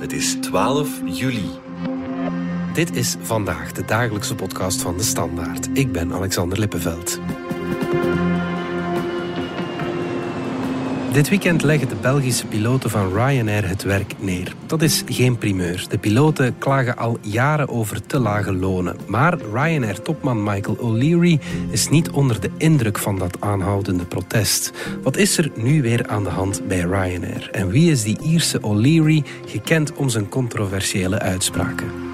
[0.00, 1.50] Het is 12 juli.
[2.72, 5.68] Dit is vandaag de dagelijkse podcast van de Standaard.
[5.72, 7.20] Ik ben Alexander Lippenveld.
[11.12, 14.54] Dit weekend leggen de Belgische piloten van Ryanair het werk neer.
[14.66, 15.86] Dat is geen primeur.
[15.88, 18.96] De piloten klagen al jaren over te lage lonen.
[19.06, 24.72] Maar Ryanair-topman Michael O'Leary is niet onder de indruk van dat aanhoudende protest.
[25.02, 27.48] Wat is er nu weer aan de hand bij Ryanair?
[27.50, 32.09] En wie is die Ierse O'Leary, gekend om zijn controversiële uitspraken?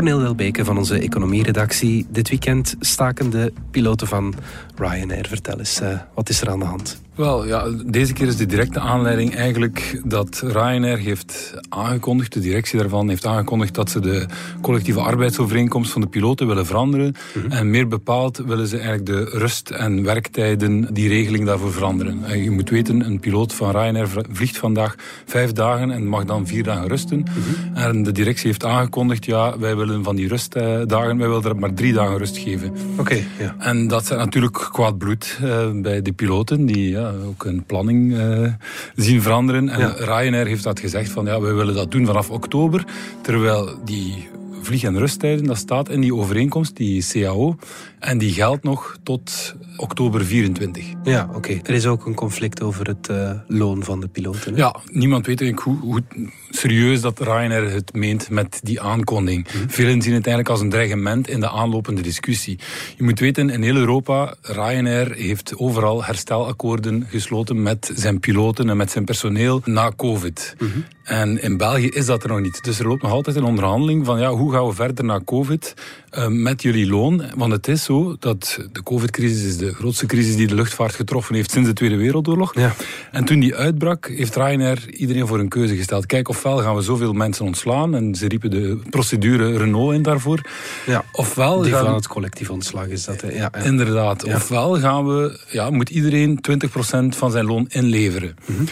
[0.00, 2.06] Cornel Welbeke van onze economieredactie.
[2.10, 4.34] Dit weekend staken de piloten van
[4.76, 5.26] Ryanair.
[5.28, 7.00] Vertel eens, uh, wat is er aan de hand?
[7.20, 12.78] Wel, ja, deze keer is de directe aanleiding eigenlijk dat Ryanair heeft aangekondigd, de directie
[12.78, 14.26] daarvan heeft aangekondigd dat ze de
[14.60, 17.14] collectieve arbeidsovereenkomst van de piloten willen veranderen.
[17.34, 17.52] Mhm.
[17.52, 22.24] En meer bepaald willen ze eigenlijk de rust- en werktijden, die regeling daarvoor veranderen.
[22.24, 24.94] En je moet weten, een piloot van Ryanair vliegt vandaag
[25.26, 27.18] vijf dagen en mag dan vier dagen rusten.
[27.18, 27.76] Mhm.
[27.76, 31.74] En de directie heeft aangekondigd, ja, wij willen van die rustdagen, wij willen er maar
[31.74, 32.72] drie dagen rust geven.
[32.96, 33.54] Oké, ja.
[33.58, 38.12] En dat zijn natuurlijk kwaad bloed uh, bij de piloten, die ja, ook een planning
[38.12, 38.52] uh,
[38.94, 39.68] zien veranderen.
[39.68, 39.94] En ja.
[39.98, 42.84] Ryanair heeft dat gezegd van ja, we willen dat doen vanaf oktober.
[43.22, 44.28] Terwijl die
[44.62, 47.56] vlieg- en rusttijden, dat staat in die overeenkomst, die CAO.
[47.98, 50.84] En die geldt nog tot oktober 24.
[51.02, 51.60] Ja, oké.
[51.62, 54.52] Er is ook een conflict over het uh, loon van de piloten.
[54.52, 54.58] Hè?
[54.58, 56.02] Ja, niemand weet eigenlijk hoe, hoe,
[56.50, 59.46] serieus dat Ryanair het meent met die aankondiging.
[59.52, 59.70] Mm.
[59.70, 62.58] Velen zien het eigenlijk als een dreigement in de aanlopende discussie.
[62.96, 68.76] Je moet weten, in heel Europa, Ryanair heeft overal herstelakkoorden gesloten met zijn piloten en
[68.76, 70.54] met zijn personeel na COVID.
[70.58, 70.84] -hmm.
[71.10, 72.64] En in België is dat er nog niet.
[72.64, 75.74] Dus er loopt nog altijd een onderhandeling van ja, hoe gaan we verder na COVID
[76.12, 77.24] uh, met jullie loon?
[77.36, 81.34] Want het is zo dat de COVID-crisis is de grootste crisis die de luchtvaart getroffen
[81.34, 82.54] heeft sinds de Tweede Wereldoorlog.
[82.54, 82.72] Ja.
[83.12, 86.06] En toen die uitbrak, heeft Ryanair iedereen voor een keuze gesteld.
[86.06, 90.40] Kijk, ofwel gaan we zoveel mensen ontslaan, en ze riepen de procedure Renault in daarvoor.
[90.86, 93.20] Ja, ofwel die gaan van het collectief ontslag is dat.
[93.20, 93.54] Ja, ja.
[93.54, 94.24] Inderdaad.
[94.24, 98.36] Ofwel gaan we, ja, moet iedereen 20% van zijn loon inleveren.
[98.46, 98.66] Mm -hmm.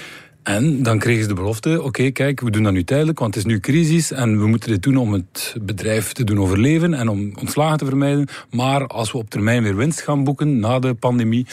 [0.48, 3.44] En dan kregen ze de belofte, oké, kijk, we doen dat nu tijdelijk, want het
[3.44, 7.08] is nu crisis en we moeten dit doen om het bedrijf te doen overleven en
[7.08, 8.28] om ontslagen te vermijden.
[8.50, 11.46] Maar als we op termijn weer winst gaan boeken na de pandemie,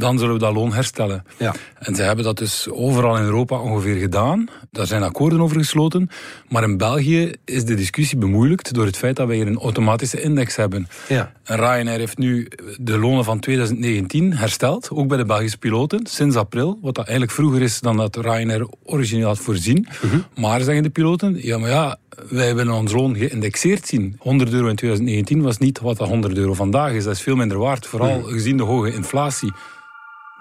[0.00, 1.24] dan zullen we dat loon herstellen.
[1.36, 1.54] Ja.
[1.78, 4.48] En ze hebben dat dus overal in Europa ongeveer gedaan.
[4.70, 6.08] Daar zijn akkoorden over gesloten.
[6.48, 10.22] Maar in België is de discussie bemoeilijkt door het feit dat wij hier een automatische
[10.22, 10.88] index hebben.
[11.08, 11.32] Ja.
[11.44, 12.48] En Ryanair heeft nu
[12.80, 16.78] de lonen van 2019 hersteld, ook bij de Belgische piloten, sinds april.
[16.82, 19.86] Wat dat eigenlijk vroeger is dan dat Ryanair origineel had voorzien.
[20.02, 20.18] Mhm.
[20.40, 24.16] Maar zeggen de piloten, ja maar ja, wij willen ons loon geïndexeerd zien.
[24.18, 27.04] 100 euro in 2019 was niet wat dat 100 euro vandaag is.
[27.04, 29.52] Dat is veel minder waard, vooral gezien de hoge inflatie.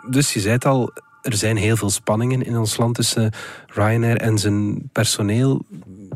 [0.07, 3.31] Dus je zei het al, er zijn heel veel spanningen in ons land tussen
[3.67, 5.65] Ryanair en zijn personeel.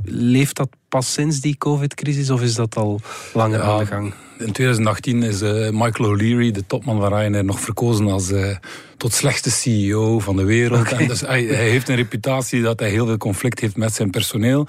[0.03, 3.01] Leeft dat pas sinds die COVID-crisis of is dat al
[3.33, 4.13] langer Ja, aan de gang?
[4.37, 8.55] In 2018 is uh, Michael O'Leary, de topman van Ryanair, nog verkozen als uh,
[8.97, 10.91] tot slechtste CEO van de wereld.
[10.91, 14.09] En dus hij, hij heeft een reputatie dat hij heel veel conflict heeft met zijn
[14.09, 14.67] personeel.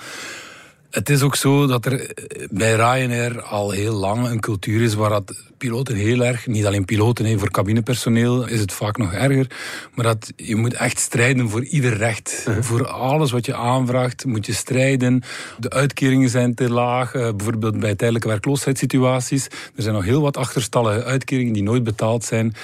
[0.94, 4.94] Het is ook zo dat er eh, bij Ryanair al heel lang een cultuur is
[4.94, 9.46] waar dat piloten heel erg, niet alleen piloten, voor cabinepersoneel is het vaak nog erger,
[9.94, 12.46] maar dat je moet echt strijden voor ieder recht.
[12.60, 15.22] Voor alles wat je aanvraagt moet je strijden.
[15.58, 19.44] De uitkeringen zijn te laag, eh, bijvoorbeeld bij tijdelijke werkloosheidssituaties.
[19.44, 22.54] Er zijn nog heel wat achterstallige uitkeringen die nooit betaald zijn.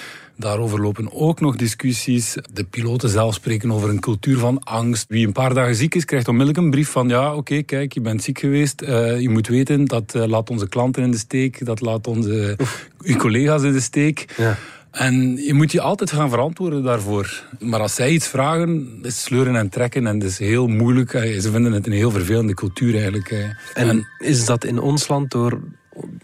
[0.41, 2.37] Daarover lopen ook nog discussies.
[2.53, 5.05] De piloten zelf spreken over een cultuur van angst.
[5.09, 7.09] Wie een paar dagen ziek is, krijgt onmiddellijk een brief van...
[7.09, 8.83] ja, oké, okay, kijk, je bent ziek geweest.
[8.83, 11.65] Uh, je moet weten, dat uh, laat onze klanten in de steek.
[11.65, 12.57] Dat laat onze,
[13.03, 14.35] uw collega's in de steek.
[14.37, 14.57] Ja.
[14.91, 17.43] En je moet je altijd gaan verantwoorden daarvoor.
[17.59, 20.07] Maar als zij iets vragen, is sleuren en trekken.
[20.07, 21.11] En het is heel moeilijk.
[21.11, 23.31] Ze vinden het een heel vervelende cultuur eigenlijk.
[23.31, 25.61] En, en is dat in ons land door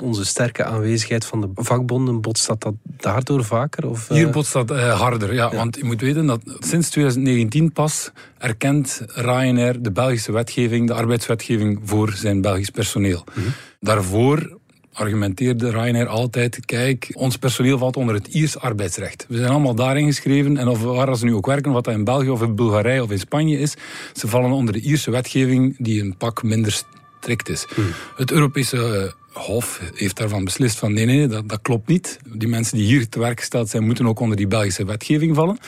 [0.02, 3.88] onze sterke aanwezigheid van de vakbonden, botst dat, dat daardoor vaker?
[3.88, 7.72] Of, Hier botst dat uh, harder, ja, ja, Want je moet weten dat sinds 2019
[7.72, 13.24] pas erkent Ryanair de Belgische wetgeving, de arbeidswetgeving voor zijn Belgisch personeel.
[13.34, 13.48] Mhm.
[13.80, 14.58] Daarvoor
[14.96, 19.26] argumenteerde Ryanair altijd, kijk, ons personeel valt onder het Iers arbeidsrecht.
[19.28, 22.04] We zijn allemaal daarin geschreven en of waar ze nu ook werken, wat dat in
[22.04, 23.74] België of in Bulgarije of in Spanje is,
[24.12, 26.82] ze vallen onder de Ierse wetgeving die een pak minder
[27.20, 27.66] strikt is.
[27.70, 27.86] Mhm.
[28.16, 32.18] Het Europese Hof heeft daarvan beslist van nee, nee, dat, dat klopt niet.
[32.32, 35.58] Die mensen die hier te werk gesteld zijn, moeten ook onder die Belgische wetgeving vallen.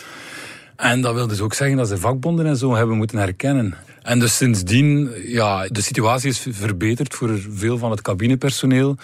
[0.76, 3.74] En dat wil dus ook zeggen dat ze vakbonden en zo hebben moeten herkennen.
[4.02, 8.96] En dus sindsdien, ja, de situatie is verbeterd voor veel van het cabinepersoneel.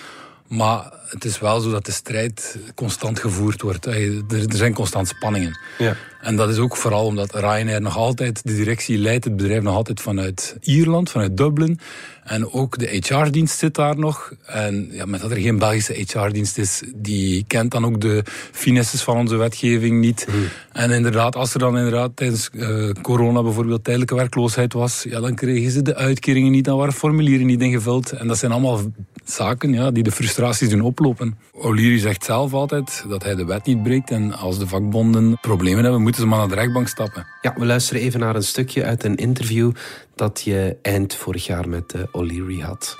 [0.56, 3.86] Maar het is wel zo dat de strijd constant gevoerd wordt.
[3.86, 5.58] Er zijn constant spanningen.
[5.78, 5.96] Ja.
[6.20, 9.74] En dat is ook vooral omdat Ryanair nog altijd, de directie leidt het bedrijf nog
[9.74, 11.78] altijd vanuit Ierland, vanuit Dublin.
[12.24, 14.32] En ook de HR-dienst zit daar nog.
[14.46, 18.22] En ja, met dat er geen Belgische HR-dienst is, die kent dan ook de
[18.52, 20.26] finesses van onze wetgeving niet.
[20.30, 20.48] Hmm.
[20.72, 25.34] En inderdaad, als er dan inderdaad tijdens uh, corona bijvoorbeeld tijdelijke werkloosheid was, ja, dan
[25.34, 28.12] kregen ze de uitkeringen niet, dan waren formulieren niet ingevuld.
[28.12, 28.80] En dat zijn allemaal
[29.24, 31.38] zaken ja, die de frustraties doen oplopen.
[31.52, 35.82] O'Leary zegt zelf altijd dat hij de wet niet breekt en als de vakbonden problemen
[35.82, 37.26] hebben, moeten ze maar naar de rechtbank stappen.
[37.40, 39.72] Ja, we luisteren even naar een stukje uit een interview
[40.14, 42.96] dat je eind vorig jaar met uh, O'Leary had.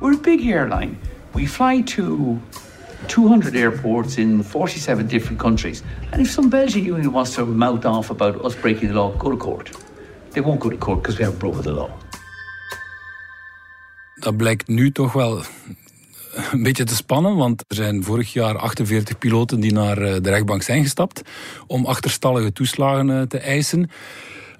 [0.00, 0.90] We're a big airline.
[1.32, 2.38] We fly to
[3.06, 5.82] 200 airports in 47 different countries.
[6.10, 9.30] And if some Belgian union wants to mouth off about us breaking the law, go
[9.30, 9.70] to court.
[10.30, 12.07] They won't go to court because we haven't broken the law.
[14.28, 15.42] Dat blijkt nu toch wel
[16.52, 20.30] een beetje te spannen, want er zijn vorig jaar 48 piloten die naar eh, de
[20.30, 21.22] rechtbank zijn gestapt
[21.66, 23.90] om achterstallige toeslagen eh, te eisen.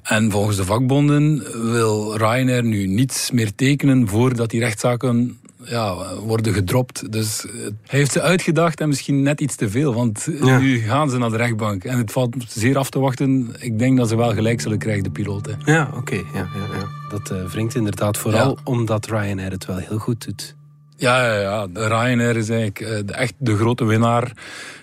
[0.03, 1.43] En volgens de vakbonden
[1.73, 5.39] wil Ryanair nu niets meer tekenen voordat die rechtszaken
[5.69, 7.13] ja, worden gedropt.
[7.13, 9.95] Dus eh, hij heeft ze uitgedacht en misschien net iets te veel.
[9.95, 11.85] Want nu gaan ze naar de rechtbank.
[11.85, 13.55] En het valt zeer af te wachten.
[13.59, 15.59] Ik denk dat ze wel gelijk zullen krijgen, de piloten.
[15.65, 16.15] Ja, oké.
[16.15, 16.89] Ja, ja, ja.
[17.09, 20.57] Dat uh, wringt inderdaad vooral omdat Ryanair het wel heel goed doet.
[20.99, 21.67] Ja, ja, ja.
[21.73, 24.33] Ryanair is eigenlijk de, echt de grote winnaar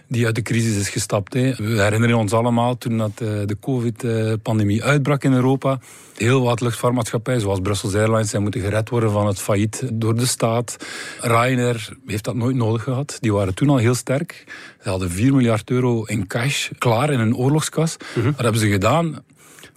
[0.07, 1.33] die uit de crisis is gestapt.
[1.33, 1.53] Hè.
[1.55, 5.79] We herinneren ons allemaal toen dat, uh, de covid-pandemie uitbrak in Europa.
[6.17, 10.25] Heel wat luchtvaartmaatschappijen, zoals Brussels Airlines, zijn moeten gered worden van het failliet door de
[10.25, 10.77] staat.
[11.21, 13.17] Ryanair heeft dat nooit nodig gehad.
[13.19, 14.43] Die waren toen al heel sterk.
[14.81, 17.97] Ze hadden 4 miljard euro in cash klaar in een oorlogskas.
[18.13, 19.23] Mm Dat hebben ze gedaan.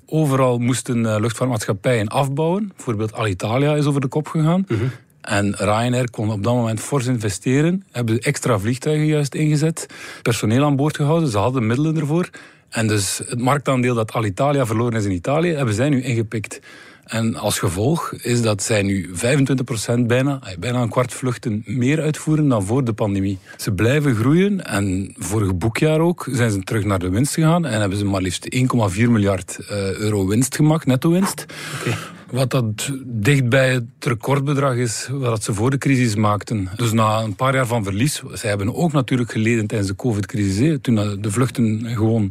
[0.07, 2.73] Overal moesten eh, luchtvaartmaatschappijen afbouwen.
[2.77, 4.65] Bijvoorbeeld Alitalia is over de kop gegaan.
[4.69, 4.85] Mhm.
[5.21, 7.85] En Ryanair kon op dat moment fors investeren.
[7.93, 9.87] Hebben extra vliegtuigen juist ingezet.
[10.23, 11.29] Personeel aan boord gehouden.
[11.29, 12.31] Ze hadden middelen ervoor.
[12.69, 16.61] En dus het marktaandeel dat Alitalia verloren is in Italië, hebben zij nu ingepikt.
[17.09, 22.49] En als gevolg is dat zij nu 25% bijna, bijna een kwart vluchten meer uitvoeren
[22.49, 23.39] dan voor de pandemie.
[23.57, 27.81] Ze blijven groeien en vorig boekjaar ook zijn ze terug naar de winst gegaan en
[27.81, 28.61] hebben ze maar liefst 1,4
[28.97, 31.47] miljard eh, euro winst gemaakt, netto winst.
[31.81, 31.99] Okay.
[32.31, 36.69] Wat dat dicht bij het recordbedrag is wat ze voor de crisis maakten.
[36.77, 40.79] Dus na een paar jaar van verlies, zij hebben ook natuurlijk geleden tijdens de covid-crisis,
[40.81, 42.31] toen de vluchten gewoon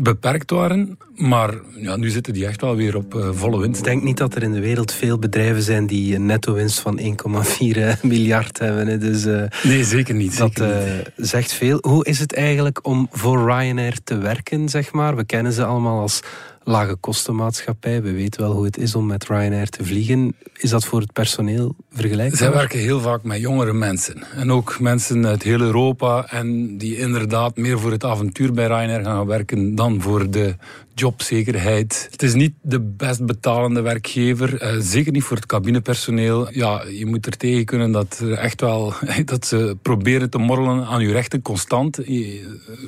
[0.00, 0.98] beperkt waren.
[1.14, 3.78] Maar ja, nu zitten die echt wel weer op uh, volle winst.
[3.78, 7.00] Ik denk niet dat er in de wereld veel bedrijven zijn die een netto-winst van
[7.00, 8.86] 1,4 miljard hebben.
[8.86, 8.98] Hè.
[8.98, 10.38] Dus, uh, nee, zeker niet.
[10.38, 10.68] Dat uh,
[11.16, 11.78] zegt veel.
[11.80, 15.16] Hoe is het eigenlijk om voor Ryanair te werken, zeg maar?
[15.16, 16.22] We kennen ze allemaal als
[16.66, 18.02] lage kostenmaatschappij.
[18.02, 20.36] We weten wel hoe het is om met Ryanair te vliegen.
[20.56, 22.38] Is dat voor het personeel vergelijkbaar?
[22.38, 24.24] Zij werken heel vaak met jongere mensen.
[24.34, 26.26] En ook mensen uit heel Europa.
[26.30, 30.56] En die inderdaad meer voor het avontuur bij Ryanair gaan werken dan voor de
[30.94, 32.08] jobzekerheid.
[32.10, 34.62] Het is niet de best betalende werkgever.
[34.62, 36.48] Uh, zeker niet voor het cabinepersoneel.
[36.52, 38.92] Ja, je moet er tegen kunnen dat er echt wel
[39.24, 41.98] dat ze proberen te morrelen aan je rechten constant.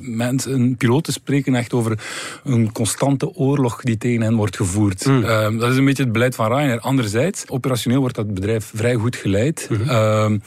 [0.01, 1.99] Mensen, piloten spreken echt over
[2.45, 5.07] een constante oorlog die tegen hen wordt gevoerd.
[5.07, 5.23] Mm.
[5.23, 6.81] Uh, dat is een beetje het beleid van Ryanair.
[6.81, 9.69] Anderzijds, operationeel wordt dat bedrijf vrij goed geleid.
[9.71, 10.35] Mm -hmm.
[10.35, 10.39] uh,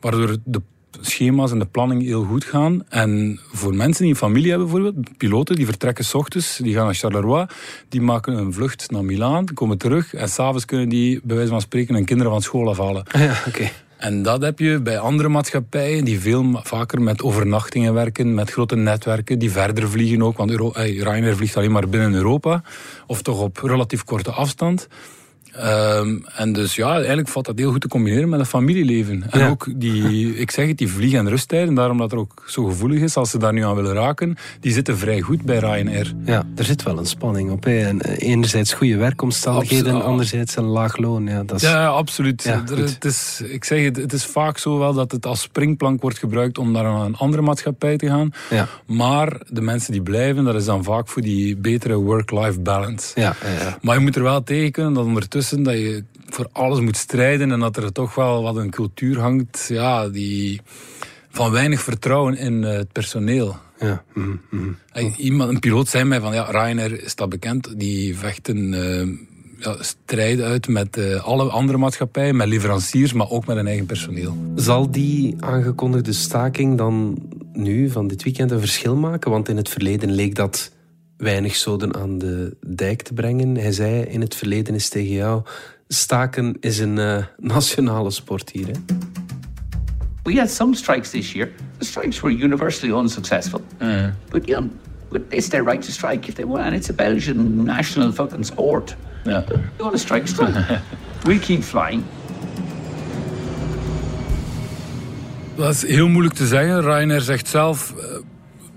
[0.00, 0.60] waardoor de
[1.00, 2.84] schema's en de planning heel goed gaan.
[2.88, 6.84] En voor mensen die een familie hebben bijvoorbeeld, piloten die vertrekken s ochtends, die gaan
[6.84, 7.46] naar Charleroi,
[7.88, 11.60] die maken een vlucht naar Milaan, komen terug en s'avonds kunnen die bij wijze van
[11.60, 13.04] spreken hun kinderen van school afhalen.
[13.18, 13.70] Ja, oké.
[13.98, 18.76] En dat heb je bij andere maatschappijen die veel vaker met overnachtingen werken, met grote
[18.76, 20.36] netwerken, die verder vliegen ook.
[20.36, 22.62] Want Euro Ryanair vliegt alleen maar binnen Europa,
[23.06, 24.88] of toch op relatief korte afstand.
[25.56, 29.24] Um, en dus ja, eigenlijk valt dat heel goed te combineren met een familieleven.
[29.30, 32.64] En ook die, ik zeg het, die vlieg- en rusttijden, daarom dat er ook zo
[32.64, 36.14] gevoelig is, als ze daar nu aan willen raken, die zitten vrij goed bij Ryanair.
[36.24, 37.64] Ja, er zit wel een spanning op.
[37.64, 37.78] Hè.
[37.86, 41.26] En eh, enerzijds goede werkomstandigheden, anderzijds een laag loon.
[41.26, 41.62] Ja, dat is...
[41.62, 42.42] ja absoluut.
[42.42, 46.00] Ja, het is, ik zeg het, het is vaak zo wel dat het als springplank
[46.00, 48.30] wordt gebruikt om naar een andere maatschappij te gaan.
[48.50, 48.68] Ja.
[48.86, 53.20] Maar de mensen die blijven, dat is dan vaak voor die betere work-life balance.
[53.20, 56.80] Ja, ja, Maar je moet er wel tegen kunnen dat ondertussen dat je voor alles
[56.80, 60.60] moet strijden en dat er toch wel wat een cultuur hangt ja, die
[61.28, 63.56] van weinig vertrouwen in eh, het personeel.
[63.80, 64.04] Ja.
[64.14, 64.76] Mm
[65.16, 69.18] Iemand, een piloot zei mij van ja, Ryanair is dat bekend, die vechten uh,
[69.58, 73.86] ja, strijd uit met uh, alle andere maatschappijen, met leveranciers, maar ook met hun eigen
[73.86, 74.36] personeel.
[74.54, 77.18] Zal die aangekondigde staking dan
[77.52, 79.30] nu, van dit weekend, een verschil maken?
[79.30, 80.72] Want in het verleden leek dat
[81.18, 83.56] weinig zoden aan de dijk te brengen.
[83.56, 85.42] Hij zei in het verleden is tegen jou:
[85.88, 88.66] staken is een uh, nationale sport hier.
[88.66, 88.72] Hè?
[90.22, 91.50] We had some strikes this year.
[91.78, 93.60] The strikes were universally unsuccessful.
[93.82, 94.06] Uh.
[94.30, 94.70] But you know,
[95.28, 96.64] it's their right to strike if they want.
[96.64, 98.96] And it's a Belgian national fucking sport.
[99.24, 99.42] Yeah.
[99.48, 100.80] You want to strike, strike.
[101.24, 102.02] we keep flying.
[105.56, 106.80] Dat is heel moeilijk te zeggen.
[106.80, 108.04] Ryanair zegt zelf, uh,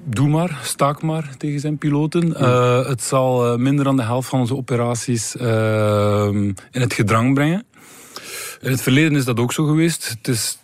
[0.04, 2.28] doe maar, staak maar tegen zijn piloten.
[2.28, 7.66] Uh, het zal uh, minder dan de helft van onze operaties in het gedrang brengen.
[8.62, 10.10] In het verleden is dat ook zo geweest.
[10.10, 10.58] Het is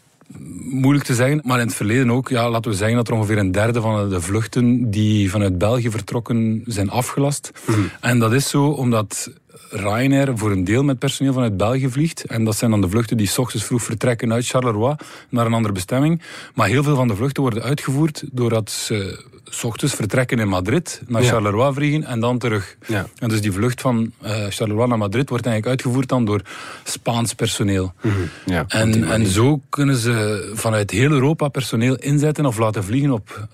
[0.70, 3.38] moeilijk te zeggen, maar in het verleden ook, ja, laten we zeggen dat er ongeveer
[3.38, 7.52] een derde van de vluchten die vanuit België vertrokken zijn afgelast.
[7.66, 7.80] Mhm.
[8.02, 9.32] En dat is zo omdat
[9.70, 12.26] Ryanair voor een deel met personeel vanuit België vliegt.
[12.26, 14.96] En dat zijn dan de vluchten die s ochtends vroeg vertrekken uit Charleroi
[15.30, 16.22] naar een andere bestemming.
[16.54, 21.02] Maar heel veel van de vluchten worden uitgevoerd doordat ze s ochtends vertrekken in Madrid,
[21.08, 22.78] naar Charleroi vliegen en dan terug.
[22.88, 23.06] Ja.
[23.20, 26.42] En dus die vlucht van uh, Charleroi naar Madrid wordt eigenlijk uitgevoerd dan door
[26.84, 27.94] Spaans personeel.
[28.02, 28.16] Mhm.
[28.46, 33.48] ja, en, en zo kunnen ze vanuit heel Europa personeel inzetten of laten vliegen op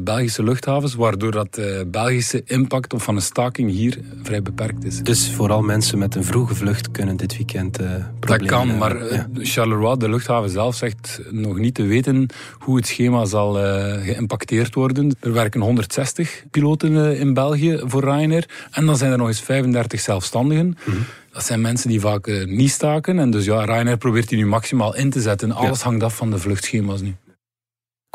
[0.00, 5.02] Belgische luchthavens, waardoor dat de uh, Belgische impact van een staking hier vrij beperkt is.
[5.02, 7.90] Dus vooral mensen met een vroege vlucht kunnen dit weekend uh,
[8.20, 12.26] Dat kan, maar uh, Charleroi, de luchthaven zelf, zegt nog niet te weten
[12.58, 13.54] hoe het schema zal
[14.02, 15.16] geïmpacteerd worden.
[15.20, 20.00] Er werken 160 piloten in België voor Ryanair en dan zijn er nog eens 35
[20.00, 20.78] zelfstandigen.
[20.84, 20.96] Mhm.
[21.32, 23.18] Dat zijn mensen die vaak niet staken.
[23.18, 25.52] En dus ja, Ryanair probeert die nu maximaal in te zetten.
[25.52, 27.14] Alles hangt af van de vluchtschema's nu.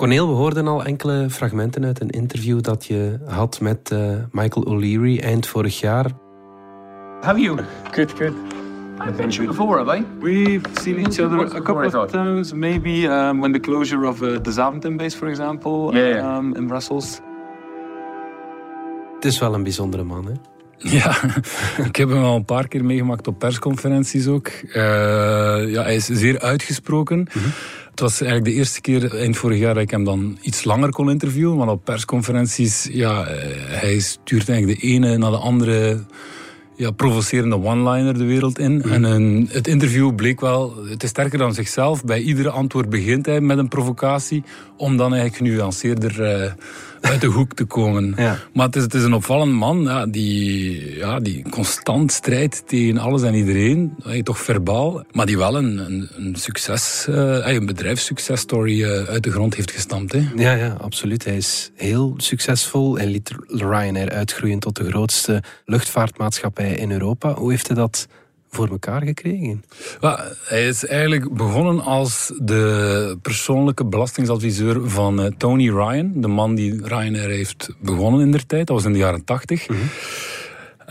[0.01, 4.65] Corneel, we hoorden al enkele fragmenten uit een interview dat je had met uh, Michael
[4.65, 6.05] O'Leary eind vorig jaar.
[7.20, 7.60] Have you?
[7.91, 8.34] Good, good.
[9.00, 10.03] I've been you before, have I?
[10.20, 14.38] We've seen each other a couple of times, maybe um, when the closure of uh,
[14.38, 16.38] the Zaventem base, for example, yeah, yeah.
[16.38, 17.20] Um, in Brussels.
[19.15, 20.34] Het is wel een bijzondere man, hè?
[20.98, 21.15] Ja,
[21.86, 24.48] ik heb hem al een paar keer meegemaakt op persconferenties ook.
[24.48, 24.74] Uh,
[25.72, 27.17] ja, hij is zeer uitgesproken.
[27.17, 27.51] Mm -hmm.
[28.01, 30.89] Het was eigenlijk de eerste keer eind vorig jaar dat ik hem dan iets langer
[30.89, 31.58] kon interviewen.
[31.58, 36.03] Want op persconferenties, ja, eh, hij stuurt eigenlijk de ene naar de andere
[36.75, 38.77] ja, provocerende one-liner de wereld in.
[38.77, 38.91] Mhm.
[38.91, 42.03] En een, het interview bleek wel, het is sterker dan zichzelf.
[42.03, 44.43] Bij iedere antwoord begint hij met een provocatie,
[44.77, 46.51] om dan eigenlijk genuanceerder uh,
[47.01, 48.13] uit de hoek te komen.
[48.17, 48.38] Ja.
[48.53, 52.98] Maar het is, het is een opvallend man ja, die, ja, die constant strijdt tegen
[52.98, 53.93] alles en iedereen.
[54.24, 55.03] toch verbaal.
[55.12, 59.72] Maar die wel een, een, een succes, uh, een bedrijfssuccesstory uh, uit de grond heeft
[59.72, 60.12] gestampt.
[60.12, 60.27] Hè.
[60.36, 61.25] Ja, ja, absoluut.
[61.25, 67.34] Hij is heel succesvol en liet Ryanair uitgroeien tot de grootste luchtvaartmaatschappij in Europa.
[67.34, 68.08] Hoe heeft hij dat
[68.51, 69.63] voor elkaar gekregen?
[70.43, 76.12] hij is eigenlijk begonnen als de persoonlijke belastingsadviseur van uh, Tony Ryan.
[76.15, 78.67] De man die Ryanair heeft begonnen in der tijd.
[78.67, 79.67] Dat was in de jaren tachtig.
[79.67, 79.77] Mm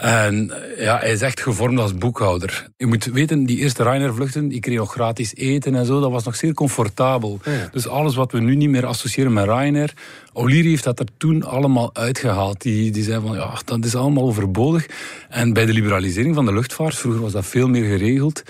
[0.00, 2.68] en ja, hij is echt gevormd als boekhouder.
[2.76, 6.00] Je moet weten, die eerste Ryanair-vluchten, die kreeg nog gratis eten en zo.
[6.00, 7.40] Dat was nog zeer comfortabel.
[7.72, 9.92] Dus alles wat we nu niet meer associëren met Ryanair...
[10.32, 12.62] O'Leary heeft dat er toen allemaal uitgehaald.
[12.62, 14.86] Die, die zei van, ja, dat is allemaal overbodig.
[15.28, 18.42] En bij de liberalisering van de luchtvaart, vroeger was dat veel meer geregeld...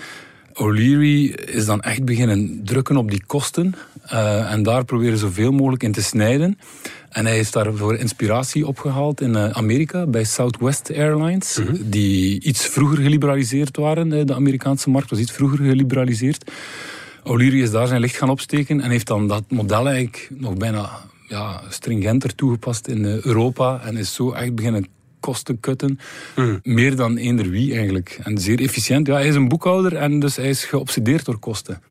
[0.53, 3.75] O'Leary is dan echt beginnen drukken op die kosten.
[4.13, 6.57] Uh, en daar proberen zoveel mogelijk in te snijden.
[7.09, 11.89] En hij heeft daarvoor inspiratie opgehaald in uh, Amerika bij Southwest Airlines, -hmm.
[11.89, 14.11] die iets vroeger geliberaliseerd waren.
[14.11, 16.51] Uh, de Amerikaanse markt was iets vroeger geliberaliseerd.
[17.23, 20.89] O'Leary is daar zijn licht gaan opsteken en heeft dan dat model eigenlijk nog bijna
[21.27, 23.81] ja, stringenter toegepast in Europa.
[23.83, 24.87] En is zo echt beginnen
[25.21, 25.99] kosten kutten.
[26.35, 26.59] Mm.
[26.63, 28.19] Meer dan eender wie eigenlijk.
[28.23, 29.07] En zeer efficiënt.
[29.07, 31.81] Ja, hij is een boekhouder en dus hij is geobsedeerd door kosten.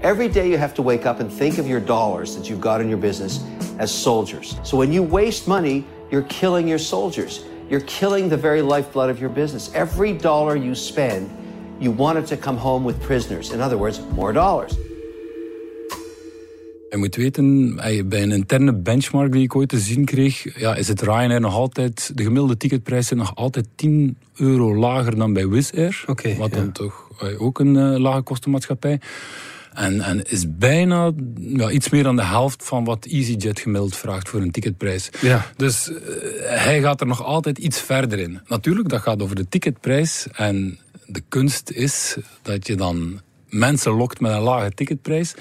[0.00, 2.80] Every day you have to wake up and think of your dollars that you've got
[2.80, 3.40] in your business
[3.78, 4.56] as soldiers.
[4.62, 7.44] So when you waste money, you're killing your soldiers.
[7.68, 9.70] You're killing the very lifeblood of your business.
[9.74, 11.28] Every dollar you spend,
[11.80, 13.50] you want it to come home with prisoners.
[13.50, 14.76] In other words, more dollars.
[16.90, 17.74] Je moet weten,
[18.08, 21.54] bij een interne benchmark die ik ooit te zien kreeg, ja, is het Ryanair nog
[21.54, 26.04] altijd, de gemiddelde ticketprijs is nog altijd 10 euro lager dan bij Wizz Air.
[26.06, 29.00] Okay, wat dan toch ook een uh, lage kostenmaatschappij.
[29.72, 34.28] En, en is bijna ja, iets meer dan de helft van wat EasyJet gemiddeld vraagt
[34.28, 35.10] voor een ticketprijs.
[35.20, 35.46] Ja.
[35.56, 35.96] Dus uh,
[36.44, 38.40] hij gaat er nog altijd iets verder in.
[38.46, 40.26] Natuurlijk, dat gaat over de ticketprijs.
[40.32, 45.34] En de kunst is dat je dan mensen lokt met een lage ticketprijs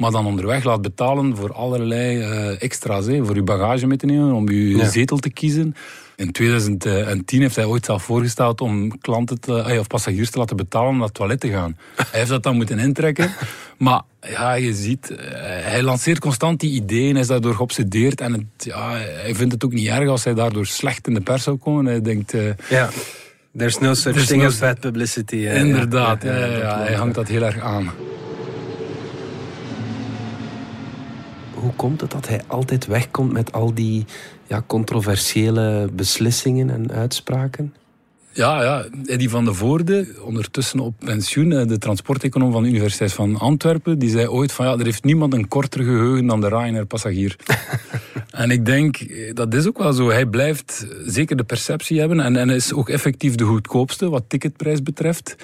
[0.00, 3.06] maar dan onderweg laat betalen voor allerlei uh, extra's.
[3.06, 5.74] Hè, voor uw bagage mee te nemen, om uw zetel te kiezen.
[6.16, 10.56] In 2010 heeft hij ooit zelf voorgesteld om klanten te, eh, of passagiers te laten
[10.56, 11.76] betalen om naar het toilet te gaan.
[11.96, 13.30] Hij heeft dat dan moeten intrekken.
[13.78, 18.20] Maar ja, je ziet, eh, hij lanceert constant die ideeën, hij is daardoor geobsedeerd.
[18.20, 21.20] En het, ja, hij vindt het ook niet erg als hij daardoor slecht in de
[21.20, 21.84] pers zou komen.
[21.84, 22.34] Hij denkt...
[22.34, 22.88] Uh, ja.
[23.56, 25.36] There's no such thing as bad publicity.
[25.36, 27.90] Inderdaad, ja, ja, hij hangt dat heel erg aan.
[31.60, 34.04] Hoe komt het dat hij altijd wegkomt met al die
[34.46, 37.74] ja, controversiële beslissingen en uitspraken?
[38.32, 43.12] Ja, ja, Eddie van de Voorde, ondertussen op pensioen, eh, de transporteconoom van de Universiteit
[43.12, 46.48] van Antwerpen, die zei ooit van ja, er heeft niemand een korter geheugen dan de
[46.48, 47.36] Ryanair-passagier.
[48.30, 50.10] en ik denk, eh, dat is ook wel zo.
[50.10, 54.82] Hij blijft zeker de perceptie hebben en, en is ook effectief de goedkoopste wat ticketprijs
[54.82, 55.36] betreft.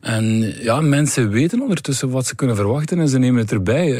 [0.00, 3.90] En ja, mensen weten ondertussen wat ze kunnen verwachten en ze nemen het erbij.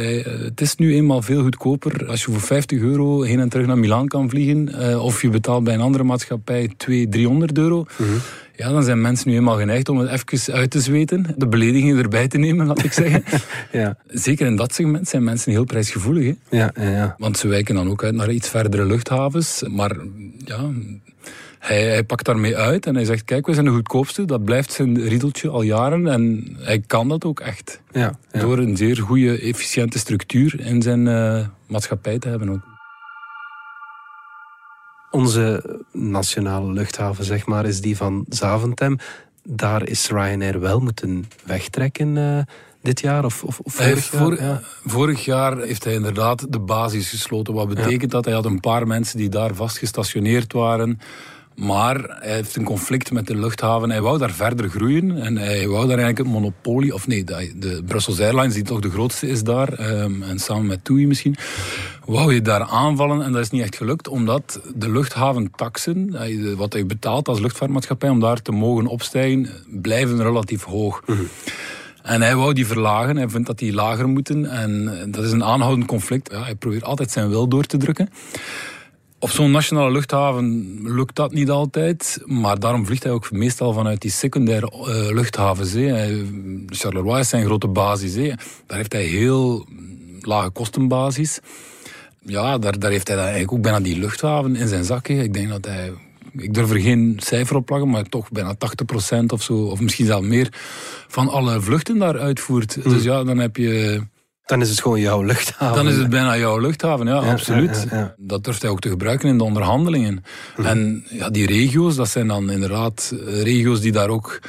[0.45, 3.79] Het is nu eenmaal veel goedkoper als je voor 50 euro heen en terug naar
[3.79, 4.69] Milaan kan vliegen.
[4.69, 7.87] Eh, of je betaalt bij een andere maatschappij 200, 300 euro.
[7.99, 8.11] Mhm.
[8.57, 11.27] Ja, dan zijn mensen nu eenmaal geneigd om het even uit te zweten.
[11.37, 13.25] De beledigingen erbij te nemen, laat ik zeggen.
[13.81, 13.97] ja.
[14.07, 16.25] Zeker in dat segment zijn mensen heel prijsgevoelig.
[16.25, 16.57] Hè?
[16.57, 17.15] Ja, ja, ja.
[17.19, 19.63] Want ze wijken dan ook uit naar iets verdere luchthavens.
[19.69, 19.97] Maar
[20.45, 20.71] ja,
[21.61, 24.25] hij, hij, pakt daarmee uit en hij zegt, kijk, we zijn de goedkoopste.
[24.25, 27.81] Dat blijft zijn riedeltje al jaren en hij kan dat ook echt.
[27.91, 32.69] Ja, Door een zeer goede, efficiënte structuur in zijn uh, maatschappij te hebben ook.
[35.11, 38.99] Onze nationale luchthaven, zeg maar, is die van Zaventem.
[39.43, 42.17] Daar is Ryanair wel moeten wegtrekken...
[42.17, 42.39] Uh,
[42.83, 44.43] dit jaar of, of, vorig jaar?
[44.43, 44.61] ja.
[44.85, 47.55] Vorig jaar heeft hij inderdaad de basis gesloten.
[47.55, 48.25] Wat betekent dat?
[48.25, 51.01] Hij had een paar mensen die daar vast gestationeerd waren.
[51.61, 53.91] Maar hij heeft een conflict met de luchthaven.
[53.91, 55.23] Hij wou daar verder groeien.
[55.23, 56.95] En hij wou daar eigenlijk het monopolie...
[56.95, 59.73] Of nee, de Brussels Airlines, die toch de grootste is daar...
[59.73, 61.37] Ehm, en samen met TUI misschien...
[62.05, 63.23] wou je daar aanvallen.
[63.23, 64.09] En dat is niet echt gelukt.
[64.09, 66.17] Omdat de luchthaventaxen...
[66.57, 68.09] Wat hij betaalt als luchtvaartmaatschappij...
[68.09, 69.49] om daar te mogen opstijgen...
[69.67, 71.03] blijven relatief hoog.
[71.07, 71.23] Mhm.
[72.03, 73.17] En hij wou die verlagen.
[73.17, 74.51] Hij vindt dat die lager moeten.
[74.51, 76.31] En dat is een aanhoudend conflict.
[76.33, 78.09] Ja, hij probeert altijd zijn wil door te drukken.
[79.23, 84.01] Op zo'n nationale luchthaven lukt dat niet altijd, maar daarom vliegt hij ook meestal vanuit
[84.01, 85.71] die secundaire uh, luchthavens.
[86.67, 88.15] Charleroi is zijn grote basis.
[88.15, 88.33] Hè.
[88.67, 89.67] Daar heeft hij heel
[90.21, 91.41] lage kostenbasis.
[92.21, 95.09] Ja, daar, daar heeft hij dan eigenlijk ook bijna die luchthaven in zijn zak.
[95.09, 95.93] Ik denk dat hij
[96.33, 98.55] ik durf er geen cijfer op plakken, maar toch bijna
[99.23, 100.49] 80% of zo, of misschien zelfs meer,
[101.09, 102.75] van alle vluchten daar uitvoert.
[102.75, 102.93] Hmm.
[102.93, 104.01] Dus ja, dan heb je
[104.51, 105.77] dan is het gewoon jouw luchthaven.
[105.77, 107.87] Dan is het bijna jouw luchthaven, ja, absoluut.
[108.17, 110.25] dat durft hij ook te gebruiken in de onderhandelingen.
[110.57, 110.67] Mhm.
[110.67, 114.41] En ja, die regio's, dat zijn dan inderdaad eh, regio's die daar ook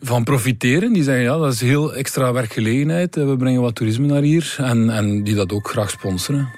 [0.00, 0.92] van profiteren.
[0.92, 3.14] Die zeggen, ja, dat is heel extra werkgelegenheid.
[3.14, 4.54] We brengen wat toerisme naar hier.
[4.58, 6.48] En, en die dat ook graag sponsoren.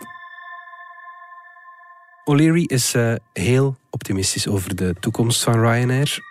[2.24, 6.27] O'Leary is uh, heel optimistisch over de toekomst van Ryanair.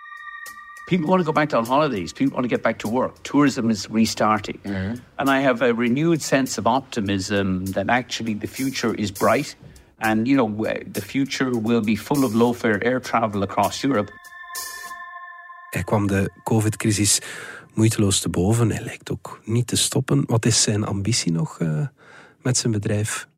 [0.88, 2.12] People want to go back on holidays.
[2.12, 3.22] People want to get back to work.
[3.22, 4.58] Tourism is restarting.
[4.64, 4.94] Mm-hmm.
[5.18, 9.56] And I have a renewed sense of optimism that actually the future is bright.
[9.98, 10.48] And, you know,
[10.92, 14.10] the future will be full of low fare air travel across Europe.
[15.70, 17.20] Er kwam de COVID-crisis
[17.74, 18.70] moeiteloos te boven.
[18.70, 20.22] Hij lijkt ook niet te stoppen.
[20.26, 21.86] Wat is zijn ambitie nog uh,
[22.42, 23.28] met zijn bedrijf?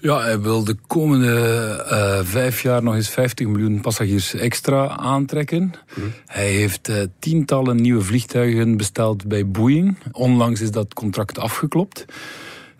[0.00, 5.72] Ja, hij wil de komende uh, vijf jaar nog eens 50 miljoen passagiers extra aantrekken.
[5.94, 6.06] Mhm.
[6.26, 9.98] Hij heeft uh, tientallen nieuwe vliegtuigen besteld bij Boeing.
[10.12, 12.04] Onlangs is dat contract afgeklopt.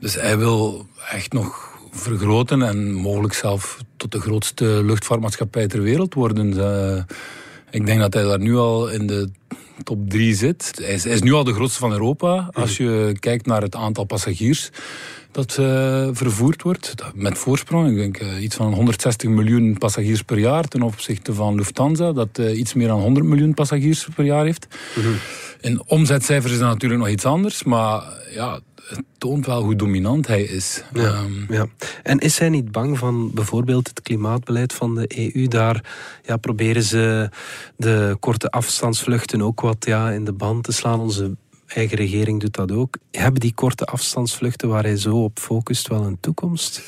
[0.01, 6.15] Dus hij wil echt nog vergroten en mogelijk zelf tot de grootste luchtvaartmaatschappij ter wereld
[6.15, 6.53] worden.
[6.53, 7.03] Uh,
[7.71, 9.31] ik denk dat hij daar nu al in de
[9.85, 10.73] top drie zit.
[10.75, 12.49] Hij is, hij is nu al de grootste van Europa.
[12.53, 12.89] Als mhm.
[12.89, 14.71] je kijkt naar het aantal passagiers
[15.37, 16.95] dat uh, vervoerd wordt.
[17.15, 21.55] Met voorsprong, ik denk uh, iets van 160 miljoen passagiers per jaar ten opzichte van
[21.55, 24.67] Lufthansa, dat uh, iets meer dan 100 miljoen passagiers per jaar heeft.
[24.97, 25.17] Mm -hmm.
[25.61, 28.03] In omzetcijfers is dat natuurlijk nog iets anders, maar
[28.35, 30.83] ja, het toont wel hoe dominant hij is.
[30.93, 31.67] Ja, um, ja.
[32.03, 35.49] En is hij niet bang van bijvoorbeeld het klimaatbeleid van de EU?
[35.49, 35.85] Daar
[36.23, 37.29] ja, proberen ze
[37.77, 41.01] de korte afstandsvluchten ook wat ja, in de band te slaan.
[41.01, 42.97] Onze eigen regering doet dat ook.
[43.11, 46.83] Hebben die korte afstandsvluchten waar hij zo op focust wel een toekomst?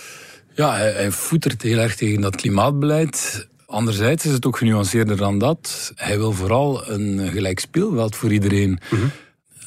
[0.55, 3.49] Ja, hij, hij voetert heel erg tegen dat klimaatbeleid.
[3.67, 5.93] Anderzijds is het ook genuanceerder dan dat.
[5.95, 8.79] Hij wil vooral een gelijk speelveld voor iedereen.
[8.91, 9.07] Mhm.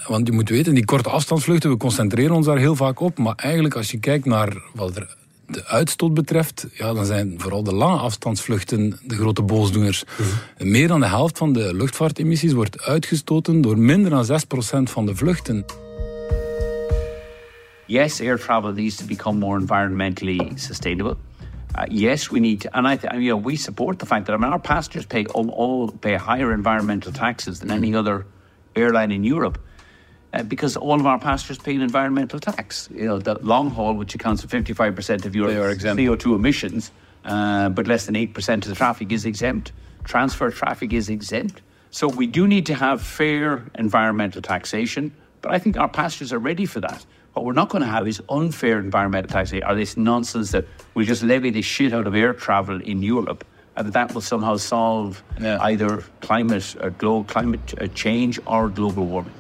[0.08, 3.18] Want je moet weten, die korte afstandsvluchten, we concentreren ons daar heel vaak op.
[3.18, 5.18] Maar eigenlijk, als je kijkt naar wat er
[5.54, 10.04] de uitstoot betreft, ja, dan zijn vooral de lange afstandsvluchten de grote boosdoeners.
[10.04, 10.70] Mhm.
[10.72, 15.16] Meer dan de helft van de luchtvaartemissies wordt uitgestoten door minder dan 6% van de
[15.16, 15.66] vluchten.
[17.86, 21.18] Yes, air travel needs to become more environmentally sustainable.
[21.76, 24.36] Uh, yes, we need, to, and I, th- you know, we support the fact that
[24.36, 28.26] I mean, our passengers pay all, all pay higher environmental taxes than any other
[28.74, 29.58] airline in Europe.
[30.34, 32.88] Uh, because all of our passengers pay an environmental tax.
[32.94, 36.92] You know, the long haul, which accounts for 55% of your CO2 emissions,
[37.26, 39.74] uh, but less than 8% of the traffic is exempt.
[40.06, 41.62] Transfer traffic is exempt.
[41.92, 46.40] So we do need to have fair environmental taxation, but I think our passengers are
[46.40, 47.06] ready for that.
[47.34, 51.06] What we're not going to have is unfair environmental taxation, or this nonsense that we
[51.06, 54.56] just levy the shit out of air travel in Europe, and that that will somehow
[54.56, 55.58] solve yeah.
[55.62, 59.34] either climate, uh, global climate uh, change or global warming.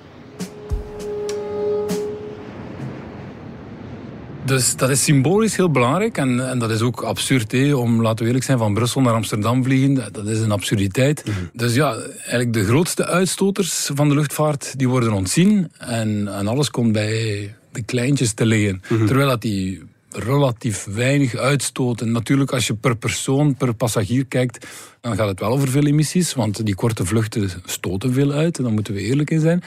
[4.45, 6.17] Dus dat is symbolisch heel belangrijk.
[6.17, 9.63] En, en dat is ook absurd, om, laten we eerlijk zijn, van Brussel naar Amsterdam
[9.63, 10.12] vliegen.
[10.12, 11.23] Dat is een absurditeit.
[11.25, 11.36] Mhm.
[11.54, 15.71] Dus ja, eigenlijk de grootste uitstoters van de luchtvaart, die worden ontzien.
[15.77, 18.82] En, en alles komt bij de kleintjes te liggen.
[18.89, 19.06] Mhm.
[19.06, 22.12] Terwijl dat die relatief weinig uitstoten.
[22.12, 24.67] Natuurlijk, als je per persoon, per passagier kijkt,
[25.02, 28.71] dan gaat het wel over veel emissies, want die korte vluchten stoten veel uit, daar
[28.71, 29.63] moeten we eerlijk in zijn.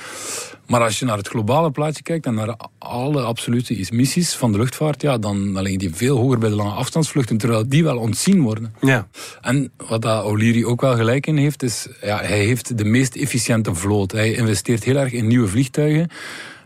[0.67, 4.59] Maar als je naar het globale plaatje kijkt en naar alle absolute emissies van de
[4.59, 7.99] luchtvaart, ja, dan, dan liggen die veel hoger bij de lange afstandsvluchten, terwijl die wel
[7.99, 8.75] ontzien worden.
[8.81, 9.09] Ja.
[9.41, 13.17] En wat dat O'Leary ook wel gelijk in heeft, is ja, hij heeft de meest
[13.17, 14.13] efficiënte vloot.
[14.13, 16.11] Hij investeert heel erg in nieuwe vliegtuigen.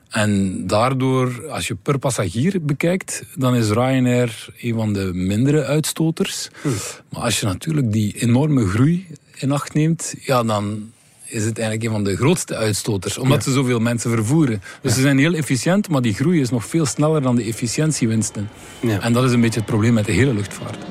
[0.09, 6.49] En daardoor, als je per passagier bekijkt, dan is Ryanair een van de mindere uitstoters.
[6.63, 6.69] Hm.
[7.11, 10.91] Maar als je natuurlijk die enorme groei in acht neemt, ja, dan
[11.25, 14.63] is het eigenlijk een van de grootste uitstoters, omdat ze zoveel mensen vervoeren.
[14.83, 18.49] Dus ze zijn heel efficiënt, maar die groei is nog veel sneller dan de efficiëntiewinsten.
[18.81, 19.01] Ja.
[19.01, 20.85] En dat is een beetje het probleem met de hele luchtvaart.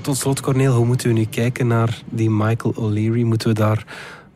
[0.00, 3.22] Tot slot, Corneel, hoe moeten we nu kijken naar die Michael O'Leary?
[3.22, 3.84] Moeten we daar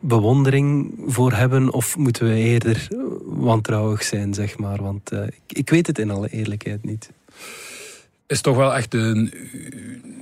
[0.01, 1.73] bewondering voor hebben?
[1.73, 2.87] Of moeten we eerder
[3.25, 4.81] wantrouwig zijn, zeg maar?
[4.81, 7.09] Want uh, ik, weet het in alle eerlijkheid niet.
[8.27, 9.33] Is toch wel echt een,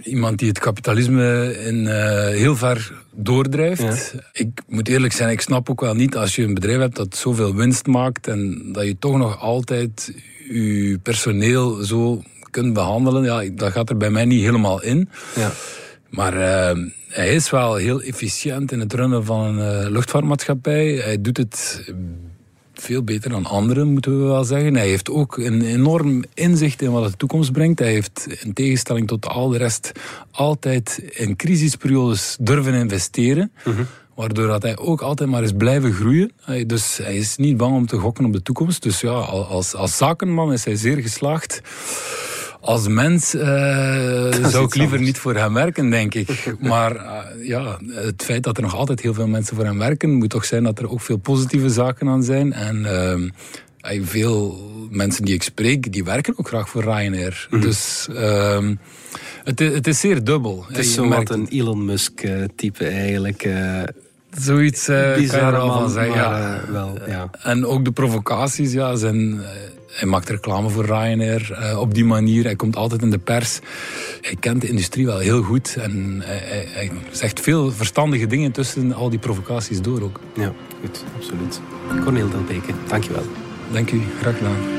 [0.04, 4.16] iemand die het kapitalisme in, uh, heel ver doordrijft.
[4.34, 7.16] Ik moet eerlijk zijn, ik snap ook wel niet als je een bedrijf hebt dat
[7.16, 10.14] zoveel winst maakt en dat je toch nog altijd
[10.50, 13.24] je personeel zo kunt behandelen.
[13.24, 15.10] Ja, dat gaat er bij mij niet helemaal in.
[15.36, 15.52] Ja.
[16.10, 20.96] Maar uh, hij is wel heel efficiënt in het runnen van een uh, luchtvaartmaatschappij.
[20.96, 21.84] Hij doet het
[22.74, 24.76] veel beter dan anderen, moeten we wel zeggen.
[24.76, 27.80] Hij heeft ook een enorm inzicht in wat de toekomst brengt.
[27.80, 29.92] Hij heeft in tegenstelling tot al de rest
[30.32, 33.52] altijd in crisisperiodes durven investeren.
[33.66, 33.88] Mm
[34.20, 36.32] Waardoor dat hij ook altijd maar is blijven groeien.
[36.66, 38.84] Dus hij is niet bang om te gokken op de toekomst.
[38.84, 41.62] Dus ja, als, als zakenman is hij zeer geslaagd
[42.60, 43.42] als mens uh,
[44.46, 46.28] zou ik liever niet voor hem werken, denk ik.
[46.60, 50.14] Maar uh, ja, het feit dat er nog altijd heel veel mensen voor hem werken,
[50.14, 52.54] moet toch zijn dat er ook veel positieve zaken aan zijn.
[52.54, 52.78] En
[53.92, 57.48] uh, veel mensen die ik spreek, die werken ook graag voor Ryanair.
[57.50, 58.76] Mm Dus ehm,
[59.44, 60.66] het, het, is zeer dubbel.
[60.68, 63.50] Het is zo wat een Elon Musk-type eigenlijk.
[64.38, 66.16] Zoiets uh, kan je er al van zeggen.
[66.16, 66.62] ja.
[66.72, 67.30] wel, ja.
[67.44, 69.42] En ook de provocaties ja, zijn
[69.90, 72.44] hij maakt reclame voor Ryanair uh, op die manier.
[72.44, 73.60] Hij komt altijd in de pers.
[74.22, 75.76] Hij kent de industrie wel heel goed.
[75.80, 80.20] En hij, hij, zegt veel verstandige dingen tussen al die provocaties door ook.
[80.34, 81.60] Ja, goed, absoluut.
[82.04, 83.26] Cornel Delbeke, dankjewel.
[83.72, 84.79] Dank u, graag gedaan.